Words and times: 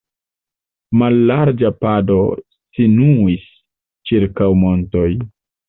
Mallarĝa 1.01 1.71
pado 1.85 2.17
sinuis 2.79 3.47
ĉirkaŭ 4.13 4.51
montoj. 4.67 5.09